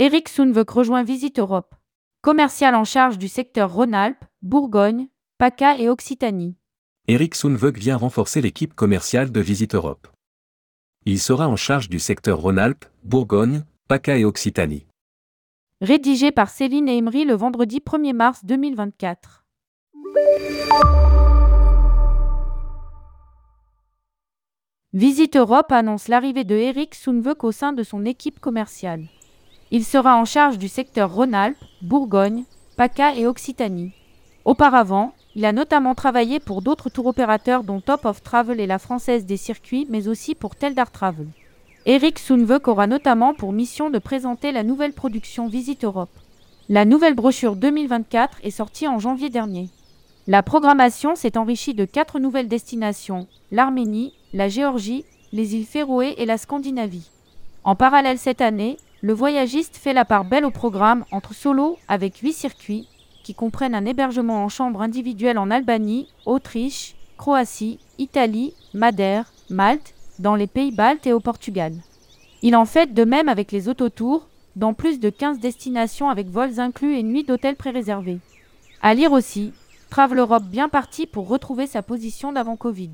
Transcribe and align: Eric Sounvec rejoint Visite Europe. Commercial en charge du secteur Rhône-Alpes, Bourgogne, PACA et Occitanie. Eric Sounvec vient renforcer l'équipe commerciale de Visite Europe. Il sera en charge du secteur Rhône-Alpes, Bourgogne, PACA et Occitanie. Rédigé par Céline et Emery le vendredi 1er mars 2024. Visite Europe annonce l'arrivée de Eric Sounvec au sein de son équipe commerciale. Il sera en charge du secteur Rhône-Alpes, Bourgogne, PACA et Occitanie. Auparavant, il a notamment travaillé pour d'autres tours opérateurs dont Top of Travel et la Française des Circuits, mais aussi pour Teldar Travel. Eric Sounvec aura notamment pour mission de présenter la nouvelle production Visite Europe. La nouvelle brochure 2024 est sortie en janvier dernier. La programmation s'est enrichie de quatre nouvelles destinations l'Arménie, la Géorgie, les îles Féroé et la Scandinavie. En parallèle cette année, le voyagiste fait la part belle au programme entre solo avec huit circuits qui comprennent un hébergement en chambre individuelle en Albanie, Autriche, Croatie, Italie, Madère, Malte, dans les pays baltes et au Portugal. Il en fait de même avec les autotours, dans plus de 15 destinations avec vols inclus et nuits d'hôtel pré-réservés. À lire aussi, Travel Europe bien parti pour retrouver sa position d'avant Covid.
Eric 0.00 0.28
Sounvec 0.28 0.70
rejoint 0.70 1.02
Visite 1.02 1.40
Europe. 1.40 1.74
Commercial 2.20 2.76
en 2.76 2.84
charge 2.84 3.18
du 3.18 3.26
secteur 3.26 3.72
Rhône-Alpes, 3.72 4.24
Bourgogne, 4.42 5.08
PACA 5.38 5.76
et 5.76 5.88
Occitanie. 5.88 6.54
Eric 7.08 7.34
Sounvec 7.34 7.76
vient 7.76 7.96
renforcer 7.96 8.40
l'équipe 8.40 8.74
commerciale 8.74 9.32
de 9.32 9.40
Visite 9.40 9.74
Europe. 9.74 10.06
Il 11.04 11.18
sera 11.18 11.48
en 11.48 11.56
charge 11.56 11.88
du 11.88 11.98
secteur 11.98 12.38
Rhône-Alpes, 12.38 12.84
Bourgogne, 13.02 13.64
PACA 13.88 14.18
et 14.18 14.24
Occitanie. 14.24 14.86
Rédigé 15.80 16.30
par 16.30 16.48
Céline 16.48 16.88
et 16.88 16.98
Emery 16.98 17.24
le 17.24 17.34
vendredi 17.34 17.80
1er 17.80 18.12
mars 18.12 18.44
2024. 18.44 19.46
Visite 24.92 25.34
Europe 25.34 25.72
annonce 25.72 26.06
l'arrivée 26.06 26.44
de 26.44 26.54
Eric 26.54 26.94
Sounvec 26.94 27.42
au 27.42 27.50
sein 27.50 27.72
de 27.72 27.82
son 27.82 28.04
équipe 28.04 28.38
commerciale. 28.38 29.08
Il 29.70 29.84
sera 29.84 30.16
en 30.16 30.24
charge 30.24 30.56
du 30.56 30.68
secteur 30.68 31.12
Rhône-Alpes, 31.12 31.62
Bourgogne, 31.82 32.44
PACA 32.76 33.14
et 33.14 33.26
Occitanie. 33.26 33.92
Auparavant, 34.46 35.12
il 35.36 35.44
a 35.44 35.52
notamment 35.52 35.94
travaillé 35.94 36.40
pour 36.40 36.62
d'autres 36.62 36.88
tours 36.88 37.06
opérateurs 37.06 37.64
dont 37.64 37.80
Top 37.80 38.06
of 38.06 38.22
Travel 38.22 38.60
et 38.60 38.66
la 38.66 38.78
Française 38.78 39.26
des 39.26 39.36
Circuits, 39.36 39.86
mais 39.90 40.08
aussi 40.08 40.34
pour 40.34 40.56
Teldar 40.56 40.90
Travel. 40.90 41.28
Eric 41.84 42.18
Sounvec 42.18 42.66
aura 42.66 42.86
notamment 42.86 43.34
pour 43.34 43.52
mission 43.52 43.90
de 43.90 43.98
présenter 43.98 44.52
la 44.52 44.62
nouvelle 44.62 44.94
production 44.94 45.48
Visite 45.48 45.84
Europe. 45.84 46.10
La 46.70 46.84
nouvelle 46.84 47.14
brochure 47.14 47.56
2024 47.56 48.38
est 48.42 48.50
sortie 48.50 48.88
en 48.88 48.98
janvier 48.98 49.28
dernier. 49.28 49.68
La 50.26 50.42
programmation 50.42 51.14
s'est 51.14 51.38
enrichie 51.38 51.74
de 51.74 51.84
quatre 51.84 52.18
nouvelles 52.18 52.48
destinations 52.48 53.26
l'Arménie, 53.52 54.12
la 54.32 54.48
Géorgie, 54.48 55.04
les 55.32 55.54
îles 55.54 55.66
Féroé 55.66 56.14
et 56.18 56.26
la 56.26 56.38
Scandinavie. 56.38 57.10
En 57.64 57.74
parallèle 57.74 58.18
cette 58.18 58.40
année, 58.40 58.76
le 59.00 59.12
voyagiste 59.12 59.76
fait 59.76 59.92
la 59.92 60.04
part 60.04 60.24
belle 60.24 60.44
au 60.44 60.50
programme 60.50 61.04
entre 61.12 61.32
solo 61.32 61.78
avec 61.86 62.16
huit 62.16 62.32
circuits 62.32 62.88
qui 63.22 63.34
comprennent 63.34 63.74
un 63.74 63.86
hébergement 63.86 64.42
en 64.42 64.48
chambre 64.48 64.82
individuelle 64.82 65.38
en 65.38 65.50
Albanie, 65.50 66.08
Autriche, 66.26 66.96
Croatie, 67.16 67.78
Italie, 67.98 68.54
Madère, 68.74 69.32
Malte, 69.50 69.94
dans 70.18 70.34
les 70.34 70.46
pays 70.46 70.72
baltes 70.72 71.06
et 71.06 71.12
au 71.12 71.20
Portugal. 71.20 71.74
Il 72.42 72.56
en 72.56 72.64
fait 72.64 72.92
de 72.92 73.04
même 73.04 73.28
avec 73.28 73.52
les 73.52 73.68
autotours, 73.68 74.28
dans 74.56 74.74
plus 74.74 74.98
de 74.98 75.10
15 75.10 75.38
destinations 75.38 76.08
avec 76.08 76.28
vols 76.28 76.58
inclus 76.58 76.96
et 76.96 77.02
nuits 77.02 77.24
d'hôtel 77.24 77.54
pré-réservés. 77.54 78.18
À 78.82 78.94
lire 78.94 79.12
aussi, 79.12 79.52
Travel 79.90 80.18
Europe 80.18 80.44
bien 80.44 80.68
parti 80.68 81.06
pour 81.06 81.28
retrouver 81.28 81.66
sa 81.66 81.82
position 81.82 82.32
d'avant 82.32 82.56
Covid. 82.56 82.90